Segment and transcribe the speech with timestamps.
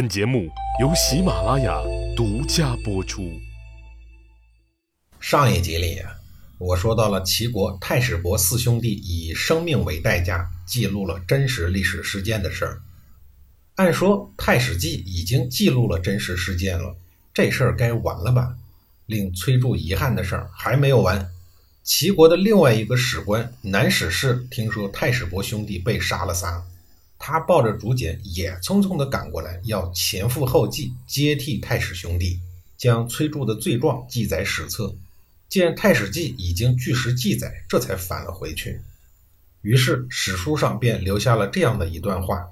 [0.00, 0.48] 本节目
[0.80, 1.78] 由喜马拉雅
[2.16, 3.38] 独家播出。
[5.20, 6.00] 上一集里，
[6.56, 12.80] 我说到了齐国太史伯四兄弟以生命为代价记录了真实历史事件的事儿。
[13.74, 16.96] 按说《太史记》已经记录了真实事件了，
[17.34, 18.56] 这事儿该完了吧？
[19.04, 21.30] 令崔杼遗憾的事儿还没有完。
[21.84, 26.64] 齐国的另外一个史官南史氏听说太史伯兄弟被杀了仨。
[27.22, 32.40] 他抱着竹简，也匆匆地赶过来，要前赴后继接替太史兄弟，
[32.78, 34.96] 将崔杼的罪状记载史册。
[35.50, 38.80] 见《太史记》已经据实记载，这才返了回去。
[39.60, 42.48] 于是史书上便留下了这样的一段话：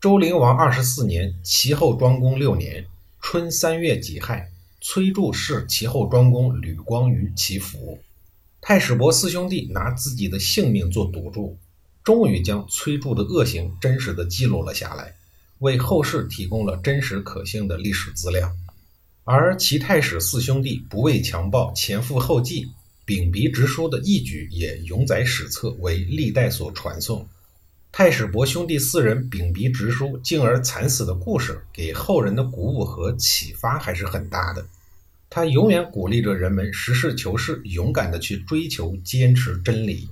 [0.00, 2.86] 周灵王二十四年，齐后庄公六年
[3.20, 7.98] 春三月己亥，崔杼弑齐后庄公吕光于其府。
[8.62, 11.58] 太史伯四兄弟拿自己的性命做赌注。
[12.06, 15.16] 终于将崔杼的恶行真实的记录了下来，
[15.58, 18.52] 为后世提供了真实可信的历史资料。
[19.24, 22.68] 而齐太史四兄弟不畏强暴、前赴后继、
[23.04, 27.28] 秉笔直书的义举，也永载史册，为历代所传颂。
[27.90, 34.64] 太史伯兄弟四人秉笔直书，进而惨死的故事，给后人的鼓舞和启发还是很大的。
[35.28, 40.08] 他永远鼓励着人们实事求是、勇敢地去追求、坚持真理。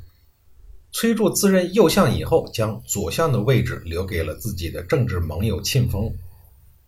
[0.97, 6.15] 崔杼自任右相以后，将左相的位置留给了自己的政治盟友庆丰。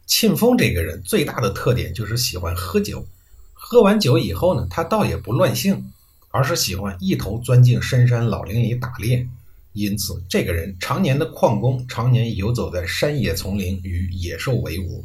[0.06, 3.04] 庆丰这个人最大的特点就是喜欢喝酒，
[3.52, 5.90] 喝完酒以后呢，他倒也不乱性，
[6.30, 9.26] 而是喜欢一头钻进深山老林里打猎。
[9.72, 15.04] 因此，这个人常年的旷工，常年游走在山野丛林，与野兽为伍。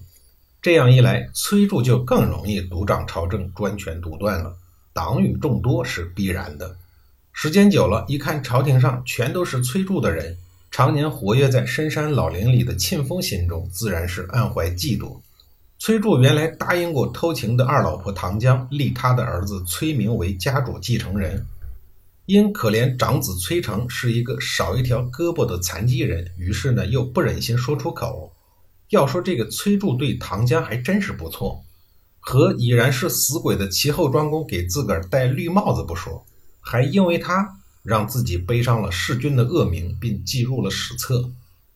[0.61, 4.55] 这样一来，崔杼就更容易独掌朝政，专权独断了。
[4.93, 6.77] 党羽众多是必然的。
[7.43, 10.37] 时间久了，一看朝廷上全都是崔杼的人，
[10.69, 15.19] 常年活跃在深山老林里的庆丰心中自然是暗怀嫉妒。
[15.79, 21.43] 崔杼原来答应过偷情的二老婆唐江，立他的儿子崔明为家主继承人。
[22.27, 28.31] 因可怜长子崔成是一个少一条胳膊的残疾人，于是呢又不忍心说出口。
[28.89, 31.63] 要说这个崔杼对唐江还真是不错，
[32.19, 36.23] 和已然是死鬼的齐后庄公给自个儿戴绿帽子不说。
[36.71, 41.29] 还因为他让自己背上了弑君的恶名，并记入了史册。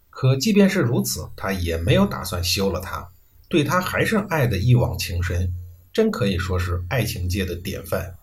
[0.09, 3.05] 可即便是如此，他也没有打算休了他，
[3.49, 5.53] 对他还是爱的一往情深，
[5.91, 8.15] 真可以说是爱情界的典范。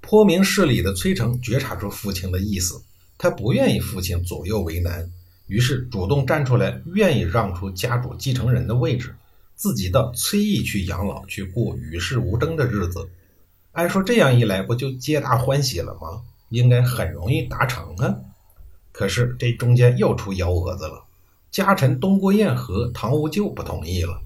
[0.00, 2.80] 颇明事理的崔成觉察出父亲的意思，
[3.18, 5.10] 他不愿意父亲左右为难，
[5.48, 9.12] 于是主动站出来，愿意让出家主继承人的位置，
[9.56, 13.08] 自己到崔邑去养老，去过与世无争的日子。
[13.72, 16.22] 按说这样一来，不就皆大欢喜了吗？
[16.48, 18.16] 应该很容易达成啊。
[18.90, 21.04] 可是这中间又出幺蛾子了。
[21.50, 24.20] 家臣东郭偃和唐无咎不同意了。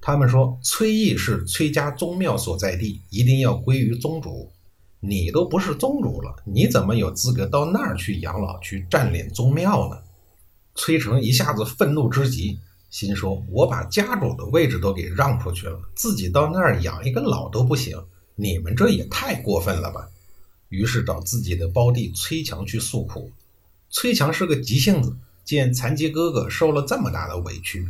[0.00, 4.50] 他们说崔邑是崔家宗庙所在地，一定要归于宗主。
[5.00, 9.98] 你都不是宗主了，你怎么有资格到那儿去养老、去占领宗庙呢？
[10.74, 12.58] 崔成一下子愤怒之极，
[12.88, 18.02] 心说：我把家主的位置都给让出去了，自己到那儿养一个老都不行。
[18.36, 20.08] 你们这也太过分了吧！
[20.68, 23.30] 于是找自己的胞弟崔强去诉苦。
[23.88, 27.88] 崔强是个急性子，见残疾哥哥受了这么大的委屈，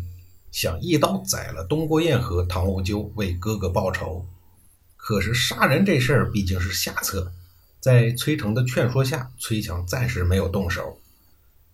[0.53, 4.25] 想一刀宰了东郭偃和唐无咎，为哥哥报仇。
[4.97, 7.33] 可是杀人这事儿毕竟是下策，
[7.81, 11.01] 在崔成的劝说下，崔强暂时没有动手。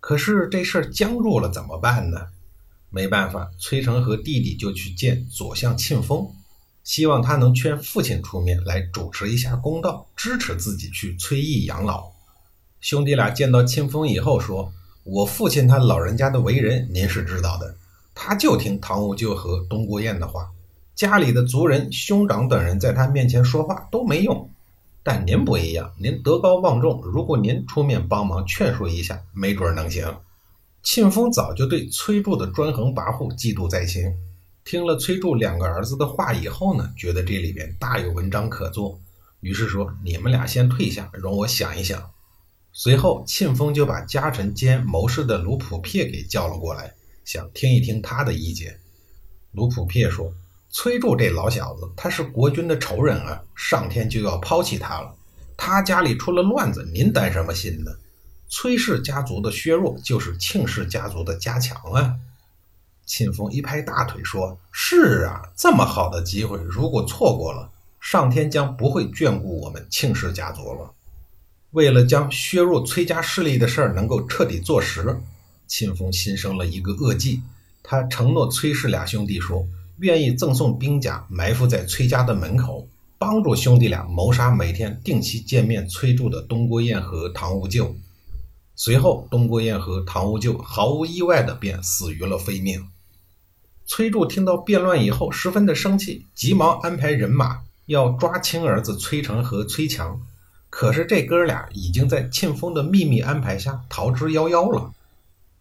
[0.00, 2.28] 可是这事儿僵住了，怎么办呢？
[2.89, 6.31] 没办法，崔成和弟弟就去见左相庆丰。
[6.84, 12.10] 希望他能劝父亲出面来主持一下公道，支持自己去崔邑养老。
[12.81, 14.72] 兄弟俩见到庆丰以后说
[15.04, 17.76] ：“我父亲他老人家的为人您是知道的，
[18.15, 20.50] 他就听唐无咎和东郭燕的话，
[20.97, 24.50] 家里的族人、兄长等人在他面前说话都没用。
[25.04, 30.16] 但您不一样，您德高望重，如果您出面帮忙劝说一下，没准能行。”
[30.82, 34.12] 庆丰早就对崔杼的专横跋扈嫉妒在心。
[34.65, 39.01] 听了崔杼两个儿子的话以后呢，觉得这里边大有文章可做，
[39.41, 42.10] 于是说：“你们俩先退下，容我想一想。”
[42.72, 46.95] 随后，庆丰就把家臣兼谋士的卢普撇给叫了过来，
[47.25, 48.78] 想听一听他的意见。
[49.51, 50.33] 卢普撇说
[50.71, 55.15] ：“崔杼这老小子，他是国君的仇人啊，上天就要抛弃他了。
[55.57, 57.91] 他家里出了乱子，您担什么心呢？
[58.48, 62.16] 崔氏家族的削弱，就是庆氏家族的加强啊。”
[63.04, 67.71] 庆丰一拍大腿说：“是啊，这么好的机会，如果错过了，
[68.01, 70.91] 上天将不会眷顾我们庆氏家族了。”
[71.72, 75.21] 为了将削弱崔家势力的事儿能够彻底坐实，
[75.66, 77.43] 庆丰心生了一个恶计，
[77.83, 79.66] 他承诺崔氏俩兄弟说，
[79.98, 82.87] 愿意赠送兵甲埋伏在崔家的门口，
[83.19, 87.95] 帮助兄弟俩谋杀每天定期见面崔杼的东郭堰和唐无咎。
[88.75, 92.87] 随后，东郭堰和唐无咎毫无意外的便死于了非命。
[93.84, 100.21] 崔杼听到变乱以后，十分的生气，急忙安排人马要抓亲儿子崔成和崔强。
[100.71, 104.93] 可是这哥俩已经在庆丰的秘密安排下逃之夭夭了。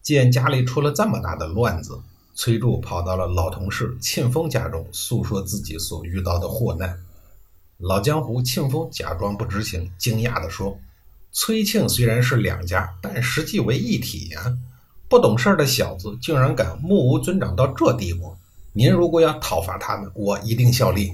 [0.01, 1.99] 见家里出了这么大的乱子，
[2.33, 6.97] 崔杼跑到了老同事庆丰家中，诉说自己所遇到的祸难。
[7.77, 10.79] 老江湖庆丰假装不知情，惊讶地说
[11.33, 14.57] ：“崔庆虽然是两家，但实际为一体呀！
[15.11, 18.33] 不懂事的小子竟然敢目无尊长到这地步！
[18.71, 21.13] 您如果要讨伐他们，我一定效力。”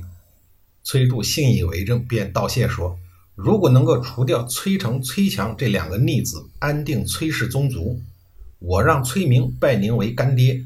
[0.85, 2.95] 崔杼信以为真，便道谢说。
[3.33, 7.99] 如果能够除掉崔成、崔强这两个逆子，安定崔氏宗族，
[8.59, 10.63] 我让崔明拜您为干爹。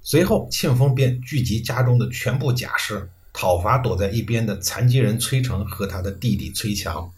[0.00, 7.10] 随后，庆丰便聚集家中的全部家士，讨伐躲在一边的残疾人崔成和他的弟弟崔强。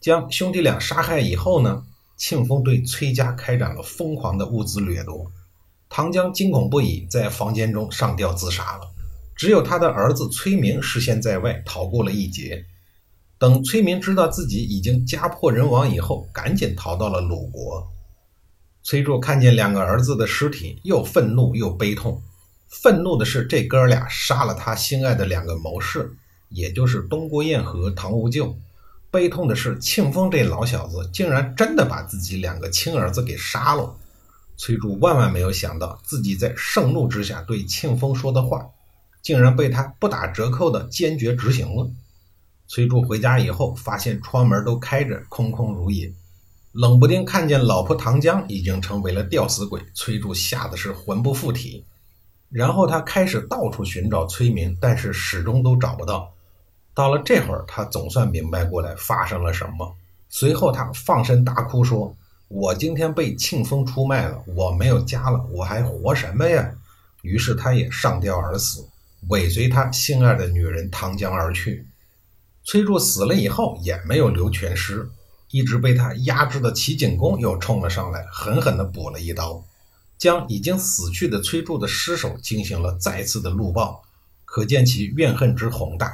[0.00, 1.84] 将兄弟俩杀害以后呢，
[2.20, 5.32] 庆丰对崔家开展了疯狂的物资掠夺。
[5.88, 8.82] 唐江惊恐不已，在房间中上吊自杀了。
[9.34, 12.66] 只有他的儿子崔明失陷在外，逃过了一劫。
[13.38, 17.90] 等崔明知道自己已经家破人亡以后，赶紧逃到了鲁国。
[18.82, 22.22] 崔杼看见两个儿子的尸体，又愤怒又悲痛。
[22.68, 26.14] 愤怒的是这哥俩杀了他心爱的两个谋士，
[26.50, 28.54] 也就是东郭堰和唐无咎；
[29.10, 33.96] 悲痛的是庆丰这老小子竟然真的把自己两个亲儿子给杀了。
[34.56, 38.68] 崔杼万万没有想到，自己在盛怒之下对庆丰说的话，
[39.22, 41.90] 竟然被他不打折扣的坚决执行了。
[42.68, 46.12] 崔杼回家以后，发现窗门都开着，空空如也。
[46.72, 51.84] 冷不丁看见老婆唐江已经成为了吊死鬼，崔杼吓得是魂不附体。
[52.48, 56.32] 然后他开始到处寻找崔明，但是始终都找不到。
[56.94, 59.96] 到了这会儿，他总算明白过来发生了什么。
[60.28, 62.14] 随后他放声大哭，说
[62.48, 66.72] ：“我今天被庆丰出卖了，我没有家了，我还活什么呀？”
[67.22, 68.86] 于是他也上吊而死，
[69.28, 71.86] 尾随他心爱的女人唐江而去。
[72.64, 75.08] 崔杼死了以后也没有留全尸，
[75.50, 79.62] 一直被他压制的齐景公又冲了上来，狠狠地补了一刀，
[80.16, 84.02] 将已经死去的崔杼的尸首进行了再次的戮爆，
[84.44, 86.12] 可见其怨恨之宏大。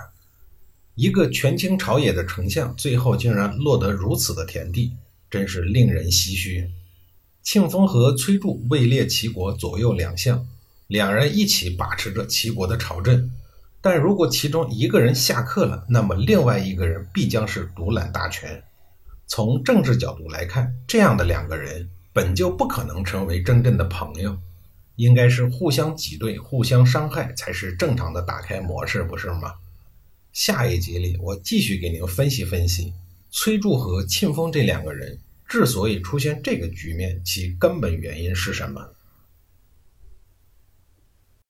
[0.97, 4.93] 一个权倾朝野的丞相，最后竟然落得如此的田地，
[5.31, 6.71] 真是令人唏嘘。
[7.43, 10.47] 庆丰和崔杼位列齐国左右两相，
[10.87, 13.31] 两人一起把持着齐国的朝政。
[13.83, 18.63] 但如果其中一个人下课了，那么另外一个人必将是独揽大权。
[19.27, 24.39] 从政治角度来看，这样的两个人本就不可能成为真正的朋友，
[24.95, 29.53] 应该是互相挤兑、互相伤害才是正常的打开模式，不是吗？
[30.37, 32.93] 下一集里，我继续给您分析分析
[33.31, 35.19] 崔杼和庆丰这两个人
[35.49, 38.87] 之所以出现这个局面，其根本原因是什么。